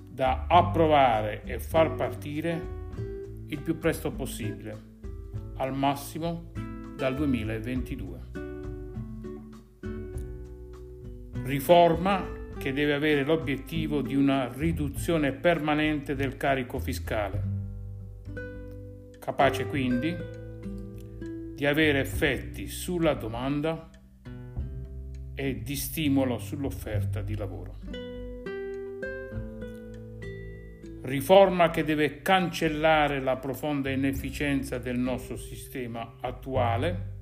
da 0.09 0.47
approvare 0.49 1.43
e 1.45 1.59
far 1.59 1.95
partire 1.95 2.59
il 3.49 3.61
più 3.61 3.77
presto 3.77 4.11
possibile, 4.11 4.75
al 5.57 5.75
massimo 5.75 6.51
dal 6.97 7.15
2022. 7.15 8.19
Riforma 11.43 12.27
che 12.57 12.73
deve 12.73 12.95
avere 12.95 13.23
l'obiettivo 13.23 14.01
di 14.01 14.17
una 14.17 14.51
riduzione 14.51 15.33
permanente 15.33 16.15
del 16.15 16.39
carico 16.39 16.79
fiscale, 16.79 17.43
capace 19.19 19.67
quindi 19.67 20.44
di 21.65 21.71
avere 21.71 22.01
effetti 22.01 22.67
sulla 22.67 23.15
domanda 23.15 23.89
e 25.35 25.63
di 25.63 25.77
stimolo 25.77 26.37
sull'offerta 26.37 27.23
di 27.23 27.35
lavoro. 27.35 27.79
Riforma 31.01 31.71
che 31.71 31.83
deve 31.83 32.21
cancellare 32.21 33.19
la 33.23 33.39
profonda 33.39 33.89
inefficienza 33.89 34.77
del 34.77 34.99
nostro 34.99 35.39
sistema 35.39 36.17
attuale 36.21 37.13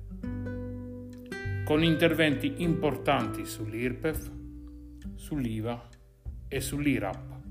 con 1.63 1.81
interventi 1.81 2.55
importanti 2.57 3.45
sull'IRPEF, 3.45 4.31
sull'IVA 5.15 5.87
e 6.49 6.59
sull'IRAP. 6.59 7.41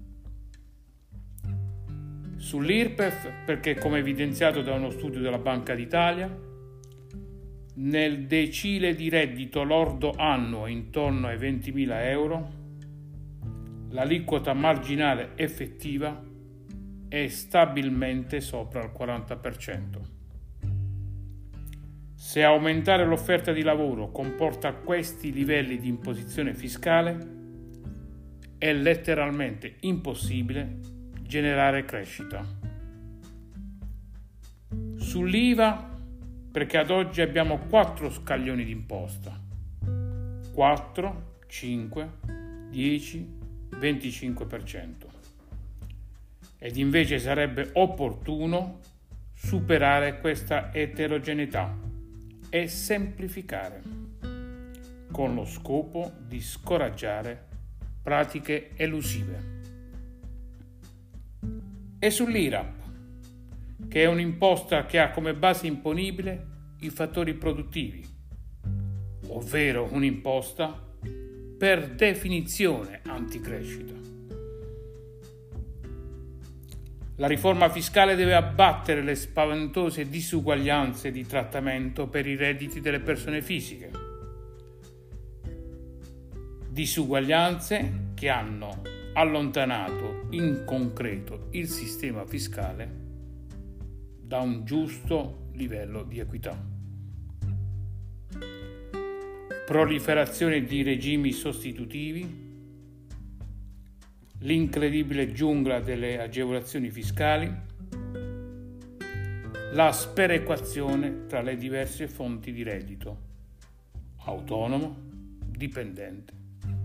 Sull'IRPEF 2.36 3.44
perché 3.46 3.76
come 3.76 4.00
evidenziato 4.00 4.60
da 4.60 4.74
uno 4.74 4.90
studio 4.90 5.22
della 5.22 5.38
Banca 5.38 5.74
d'Italia, 5.74 6.50
nel 7.74 8.26
decile 8.26 8.94
di 8.94 9.08
reddito 9.08 9.62
lordo 9.62 10.12
annuo 10.16 10.66
intorno 10.66 11.28
ai 11.28 11.38
20.000 11.38 12.04
euro, 12.06 12.50
l'aliquota 13.90 14.52
marginale 14.52 15.32
effettiva 15.36 16.22
è 17.08 17.28
stabilmente 17.28 18.40
sopra 18.40 18.82
il 18.82 18.92
40%. 18.96 20.20
Se 22.14 22.42
aumentare 22.42 23.04
l'offerta 23.04 23.52
di 23.52 23.62
lavoro 23.62 24.10
comporta 24.10 24.72
questi 24.74 25.32
livelli 25.32 25.78
di 25.78 25.88
imposizione 25.88 26.54
fiscale, 26.54 27.40
è 28.58 28.72
letteralmente 28.72 29.76
impossibile 29.80 30.78
generare 31.22 31.84
crescita. 31.84 32.46
Sull'IVA 34.96 35.91
perché 36.52 36.76
ad 36.76 36.90
oggi 36.90 37.22
abbiamo 37.22 37.56
quattro 37.56 38.10
scaglioni 38.10 38.62
di 38.62 38.72
imposta. 38.72 39.40
4, 40.52 41.36
5, 41.46 42.10
10, 42.68 43.38
25%. 43.70 44.92
Ed 46.58 46.76
invece 46.76 47.18
sarebbe 47.18 47.70
opportuno 47.72 48.80
superare 49.34 50.20
questa 50.20 50.72
eterogeneità 50.74 51.74
e 52.50 52.68
semplificare, 52.68 53.82
con 55.10 55.34
lo 55.34 55.46
scopo 55.46 56.12
di 56.18 56.40
scoraggiare 56.40 57.48
pratiche 58.02 58.72
elusive. 58.76 59.60
E 61.98 62.10
sull'IRAP, 62.10 62.81
che 63.88 64.02
è 64.02 64.06
un'imposta 64.06 64.86
che 64.86 64.98
ha 64.98 65.10
come 65.10 65.34
base 65.34 65.66
imponibile 65.66 66.46
i 66.80 66.90
fattori 66.90 67.34
produttivi, 67.34 68.04
ovvero 69.28 69.88
un'imposta 69.90 70.90
per 71.58 71.90
definizione 71.90 73.00
anticrescita. 73.04 73.92
La 77.16 77.26
riforma 77.28 77.68
fiscale 77.68 78.16
deve 78.16 78.34
abbattere 78.34 79.02
le 79.02 79.14
spaventose 79.14 80.08
disuguaglianze 80.08 81.12
di 81.12 81.24
trattamento 81.24 82.08
per 82.08 82.26
i 82.26 82.34
redditi 82.34 82.80
delle 82.80 83.00
persone 83.00 83.42
fisiche. 83.42 83.90
Disuguaglianze 86.68 88.10
che 88.14 88.28
hanno 88.28 88.82
allontanato 89.12 90.26
in 90.30 90.64
concreto 90.66 91.48
il 91.50 91.68
sistema 91.68 92.24
fiscale 92.26 93.01
da 94.32 94.40
un 94.40 94.64
giusto 94.64 95.50
livello 95.52 96.04
di 96.04 96.18
equità. 96.18 96.58
Proliferazione 99.66 100.64
di 100.64 100.82
regimi 100.82 101.32
sostitutivi, 101.32 102.26
l'incredibile 104.38 105.32
giungla 105.32 105.80
delle 105.80 106.18
agevolazioni 106.18 106.90
fiscali, 106.90 107.54
la 109.72 109.92
sperequazione 109.92 111.26
tra 111.26 111.42
le 111.42 111.58
diverse 111.58 112.08
fonti 112.08 112.52
di 112.52 112.62
reddito, 112.62 113.18
autonomo, 114.24 114.96
dipendente, 115.44 116.32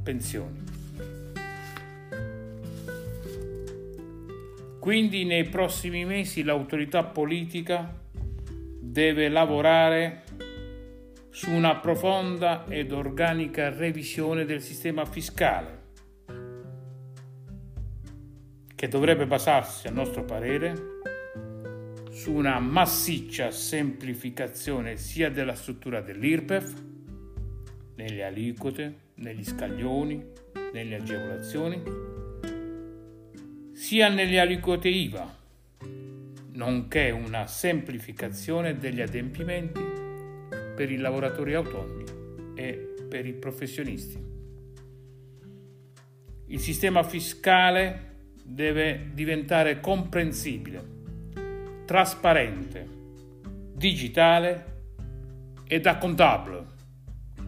pensioni. 0.04 0.77
Quindi 4.88 5.26
nei 5.26 5.44
prossimi 5.44 6.06
mesi 6.06 6.44
l'autorità 6.44 7.04
politica 7.04 7.94
deve 8.80 9.28
lavorare 9.28 10.24
su 11.30 11.52
una 11.52 11.76
profonda 11.76 12.64
ed 12.70 12.94
organica 12.94 13.68
revisione 13.68 14.46
del 14.46 14.62
sistema 14.62 15.04
fiscale, 15.04 15.80
che 18.76 18.88
dovrebbe 18.88 19.28
basarsi, 19.28 19.90
a 19.90 19.92
nostro 19.92 20.24
parere, 20.24 20.74
su 22.10 22.32
una 22.32 22.58
massiccia 22.60 23.52
semplificazione 23.52 24.96
sia 24.96 25.30
della 25.30 25.56
struttura 25.56 26.00
dell'IRPEF, 26.00 26.84
nelle 27.96 28.24
aliquote, 28.24 28.96
negli 29.16 29.44
scaglioni, 29.44 30.26
nelle 30.72 30.96
agevolazioni, 30.96 32.16
sia 33.88 34.10
nelle 34.10 34.38
aliquote 34.42 34.90
IVA, 34.90 35.34
nonché 36.56 37.10
una 37.10 37.48
semplificazione 37.48 38.78
degli 38.78 39.00
adempimenti 39.00 39.82
per 40.76 40.92
i 40.92 40.98
lavoratori 40.98 41.54
autonomi 41.54 42.04
e 42.54 42.96
per 43.08 43.26
i 43.26 43.32
professionisti. 43.32 44.22
Il 46.48 46.60
sistema 46.60 47.02
fiscale 47.04 48.34
deve 48.44 49.12
diventare 49.14 49.80
comprensibile, 49.80 50.84
trasparente, 51.86 52.90
digitale 53.74 54.82
e 55.66 55.80
da 55.80 55.98
contabile, 55.98 56.66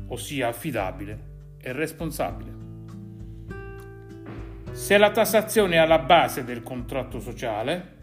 ossia 0.07 0.47
affidabile 0.47 1.19
e 1.59 1.73
responsabile. 1.73 2.58
Se 4.89 4.97
la 4.97 5.11
tassazione 5.11 5.75
è 5.75 5.77
alla 5.77 5.99
base 5.99 6.43
del 6.43 6.63
contratto 6.63 7.19
sociale, 7.19 7.97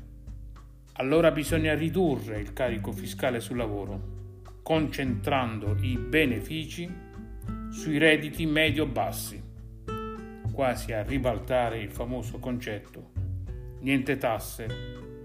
allora 0.92 1.32
bisogna 1.32 1.74
ridurre 1.74 2.38
il 2.38 2.52
carico 2.52 2.92
fiscale 2.92 3.40
sul 3.40 3.56
lavoro 3.56 4.60
concentrando 4.62 5.76
i 5.80 5.96
benefici 5.96 6.88
sui 7.72 7.98
redditi 7.98 8.46
medio-bassi, 8.46 9.42
quasi 10.52 10.92
a 10.92 11.02
ribaltare 11.02 11.80
il 11.80 11.90
famoso 11.90 12.38
concetto 12.38 13.10
niente 13.80 14.16
tasse 14.16 14.68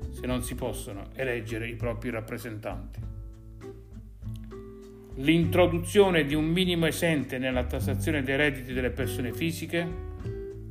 se 0.09 0.25
non 0.25 0.41
si 0.41 0.55
possono 0.55 1.09
eleggere 1.13 1.67
i 1.67 1.75
propri 1.75 2.09
rappresentanti. 2.09 2.99
L'introduzione 5.17 6.25
di 6.25 6.33
un 6.33 6.45
minimo 6.45 6.87
esente 6.87 7.37
nella 7.37 7.65
tassazione 7.65 8.23
dei 8.23 8.35
redditi 8.35 8.73
delle 8.73 8.89
persone 8.89 9.31
fisiche 9.31 10.09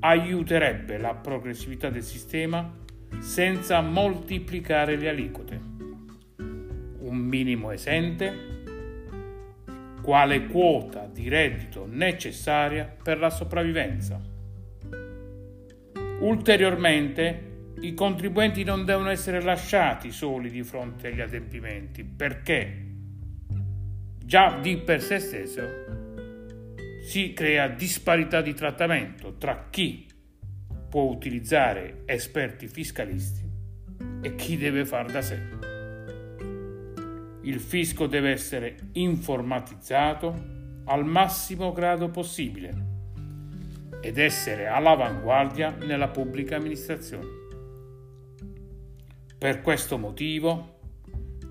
aiuterebbe 0.00 0.98
la 0.98 1.14
progressività 1.14 1.90
del 1.90 2.02
sistema 2.02 2.78
senza 3.18 3.80
moltiplicare 3.80 4.96
le 4.96 5.08
aliquote. 5.08 5.60
Un 7.00 7.16
minimo 7.16 7.70
esente 7.70 8.48
quale 10.02 10.46
quota 10.46 11.08
di 11.12 11.28
reddito 11.28 11.86
necessaria 11.88 12.84
per 13.02 13.18
la 13.18 13.30
sopravvivenza. 13.30 14.20
Ulteriormente, 16.20 17.48
i 17.80 17.94
contribuenti 17.94 18.64
non 18.64 18.84
devono 18.84 19.10
essere 19.10 19.40
lasciati 19.42 20.10
soli 20.10 20.50
di 20.50 20.62
fronte 20.62 21.08
agli 21.08 21.20
adempimenti 21.20 22.04
perché 22.04 22.88
già 24.24 24.58
di 24.60 24.76
per 24.76 25.02
sé 25.02 25.18
stesso 25.18 25.99
si 27.10 27.32
crea 27.32 27.66
disparità 27.66 28.40
di 28.40 28.54
trattamento 28.54 29.34
tra 29.36 29.66
chi 29.68 30.06
può 30.88 31.10
utilizzare 31.10 32.02
esperti 32.06 32.68
fiscalisti 32.68 33.42
e 34.20 34.36
chi 34.36 34.56
deve 34.56 34.86
far 34.86 35.10
da 35.10 35.20
sé. 35.20 35.42
Il 37.40 37.58
fisco 37.58 38.06
deve 38.06 38.30
essere 38.30 38.76
informatizzato 38.92 40.32
al 40.84 41.04
massimo 41.04 41.72
grado 41.72 42.10
possibile 42.10 42.86
ed 44.00 44.16
essere 44.16 44.68
all'avanguardia 44.68 45.74
nella 45.80 46.10
pubblica 46.10 46.58
amministrazione. 46.58 47.26
Per 49.36 49.62
questo 49.62 49.98
motivo 49.98 50.78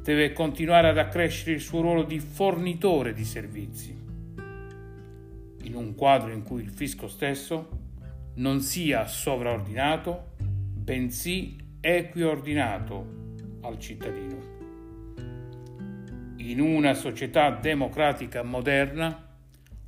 deve 0.04 0.32
continuare 0.32 0.88
ad 0.88 0.98
accrescere 0.98 1.52
il 1.52 1.60
suo 1.60 1.82
ruolo 1.82 2.04
di 2.04 2.22
fornitore 2.22 3.12
di 3.12 3.26
servizi 3.26 4.08
in 5.70 5.76
un 5.76 5.96
quadro 5.96 6.32
in 6.32 6.44
cui 6.44 6.64
il 6.64 6.72
fisco 6.72 7.08
stesso 7.08 7.70
non 8.36 8.60
sia 8.62 9.06
sovraordinato, 9.06 10.32
bensì 10.40 11.58
equiordinato 11.80 13.18
al 13.62 13.78
cittadino. 13.78 14.58
In 16.38 16.60
una 16.60 16.94
società 16.96 17.52
democratica 17.52 18.42
moderna, 18.42 19.28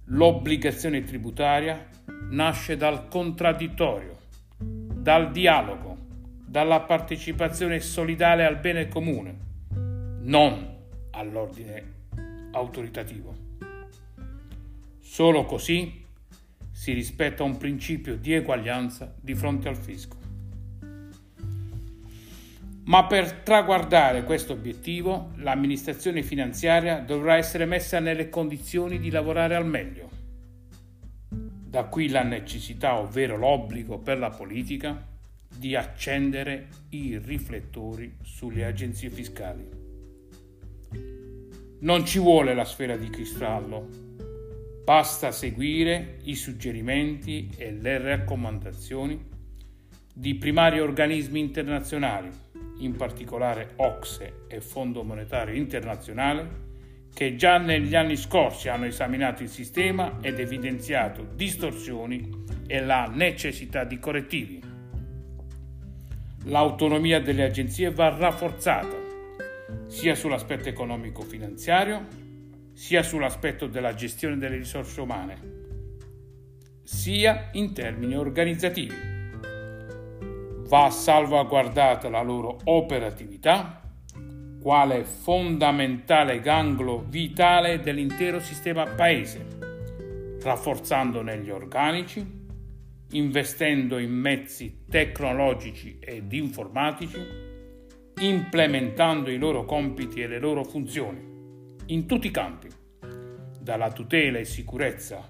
l'obbligazione 0.05 1.03
tributaria 1.03 1.87
nasce 2.29 2.77
dal 2.77 3.07
contraddittorio, 3.07 4.17
dal 4.59 5.31
dialogo, 5.31 5.97
dalla 6.45 6.81
partecipazione 6.81 7.79
solidale 7.79 8.45
al 8.45 8.59
bene 8.59 8.87
comune, 8.87 9.37
non 10.19 10.77
all'ordine 11.11 11.99
autoritativo. 12.51 13.40
Solo 15.11 15.43
così 15.43 16.05
si 16.71 16.93
rispetta 16.93 17.43
un 17.43 17.57
principio 17.57 18.15
di 18.15 18.33
eguaglianza 18.33 19.13
di 19.19 19.35
fronte 19.35 19.67
al 19.67 19.75
fisco. 19.75 20.15
Ma 22.85 23.05
per 23.07 23.33
traguardare 23.43 24.23
questo 24.23 24.53
obiettivo 24.53 25.33
l'amministrazione 25.35 26.23
finanziaria 26.23 26.99
dovrà 26.99 27.35
essere 27.35 27.65
messa 27.65 27.99
nelle 27.99 28.29
condizioni 28.29 28.99
di 28.99 29.09
lavorare 29.09 29.55
al 29.55 29.65
meglio. 29.65 30.09
Da 31.27 31.83
qui 31.83 32.07
la 32.07 32.23
necessità, 32.23 32.97
ovvero 32.97 33.35
l'obbligo 33.35 33.97
per 33.97 34.17
la 34.17 34.29
politica, 34.29 35.09
di 35.45 35.75
accendere 35.75 36.69
i 36.91 37.17
riflettori 37.21 38.15
sulle 38.23 38.63
agenzie 38.63 39.09
fiscali. 39.09 39.69
Non 41.81 42.05
ci 42.05 42.19
vuole 42.19 42.53
la 42.53 42.63
sfera 42.63 42.95
di 42.95 43.09
cristallo 43.09 44.10
Basta 44.83 45.31
seguire 45.31 46.17
i 46.23 46.35
suggerimenti 46.35 47.49
e 47.55 47.71
le 47.71 47.99
raccomandazioni 47.99 49.29
di 50.13 50.35
primari 50.35 50.79
organismi 50.79 51.39
internazionali, 51.39 52.29
in 52.79 52.95
particolare 52.95 53.73
OXE 53.75 54.45
e 54.47 54.59
Fondo 54.59 55.03
Monetario 55.03 55.55
Internazionale, 55.55 56.69
che 57.13 57.35
già 57.35 57.57
negli 57.57 57.93
anni 57.93 58.15
scorsi 58.15 58.69
hanno 58.69 58.85
esaminato 58.85 59.43
il 59.43 59.49
sistema 59.49 60.17
ed 60.21 60.39
evidenziato 60.39 61.27
distorsioni 61.35 62.43
e 62.65 62.81
la 62.81 63.05
necessità 63.05 63.83
di 63.83 63.99
correttivi. 63.99 64.63
L'autonomia 66.45 67.21
delle 67.21 67.43
agenzie 67.43 67.91
va 67.91 68.09
rafforzata 68.09 68.97
sia 69.85 70.15
sull'aspetto 70.15 70.69
economico-finanziario 70.69 72.30
sia 72.73 73.03
sull'aspetto 73.03 73.67
della 73.67 73.93
gestione 73.93 74.37
delle 74.37 74.57
risorse 74.57 75.01
umane, 75.01 75.59
sia 76.83 77.49
in 77.53 77.73
termini 77.73 78.15
organizzativi. 78.15 79.09
Va 80.67 80.89
salvaguardata 80.89 82.09
la 82.09 82.21
loro 82.21 82.59
operatività 82.65 83.81
quale 84.61 85.03
fondamentale 85.03 86.39
ganglo 86.39 87.03
vitale 87.07 87.79
dell'intero 87.79 88.39
sistema 88.39 88.85
paese, 88.85 90.37
rafforzandone 90.41 91.39
gli 91.39 91.49
organici, 91.49 92.39
investendo 93.13 93.97
in 93.97 94.11
mezzi 94.11 94.85
tecnologici 94.87 95.97
ed 95.99 96.31
informatici, 96.31 97.19
implementando 98.21 99.31
i 99.31 99.37
loro 99.37 99.65
compiti 99.65 100.21
e 100.21 100.27
le 100.27 100.39
loro 100.39 100.63
funzioni 100.63 101.30
in 101.91 102.05
tutti 102.05 102.27
i 102.27 102.31
campi, 102.31 102.69
dalla 103.59 103.91
tutela 103.91 104.39
e 104.39 104.45
sicurezza 104.45 105.29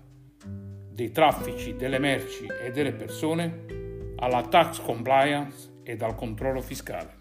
dei 0.91 1.11
traffici 1.11 1.75
delle 1.75 1.97
merci 1.97 2.45
e 2.45 2.69
delle 2.71 2.93
persone 2.93 4.13
alla 4.17 4.43
tax 4.43 4.79
compliance 4.79 5.79
e 5.83 5.95
dal 5.95 6.13
controllo 6.13 6.61
fiscale. 6.61 7.19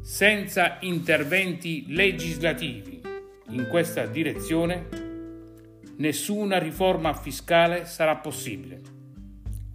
Senza 0.00 0.78
interventi 0.80 1.86
legislativi 1.88 3.00
in 3.48 3.66
questa 3.68 4.06
direzione, 4.06 4.86
nessuna 5.96 6.58
riforma 6.58 7.14
fiscale 7.14 7.84
sarà 7.84 8.14
possibile 8.16 8.80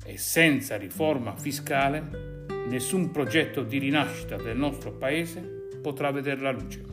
e 0.06 0.18
senza 0.18 0.78
riforma 0.78 1.36
fiscale 1.36 2.46
nessun 2.70 3.12
progetto 3.12 3.64
di 3.64 3.80
rinascita 3.80 4.38
del 4.38 4.56
nostro 4.56 4.94
Paese 4.94 5.42
potrà 5.82 6.12
vedere 6.12 6.40
la 6.40 6.52
luce 6.52 6.91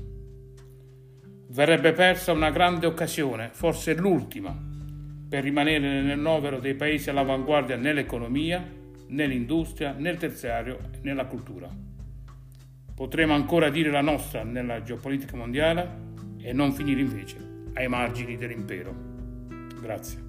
verrebbe 1.48 1.92
persa 1.92 2.32
una 2.32 2.50
grande 2.50 2.86
occasione, 2.86 3.50
forse 3.52 3.94
l'ultima, 3.94 4.56
per 5.28 5.42
rimanere 5.42 6.02
nel 6.02 6.18
novero 6.18 6.58
dei 6.58 6.74
paesi 6.74 7.10
all'avanguardia 7.10 7.76
nell'economia, 7.76 8.64
nell'industria, 9.08 9.92
nel 9.92 10.16
terziario 10.16 10.78
e 10.92 10.98
nella 11.02 11.26
cultura. 11.26 11.68
Potremo 12.94 13.34
ancora 13.34 13.70
dire 13.70 13.90
la 13.90 14.00
nostra 14.00 14.42
nella 14.42 14.82
geopolitica 14.82 15.36
mondiale 15.36 16.06
e 16.40 16.52
non 16.52 16.72
finire 16.72 17.00
invece 17.00 17.36
ai 17.74 17.88
margini 17.88 18.36
dell'impero. 18.36 18.94
Grazie. 19.80 20.26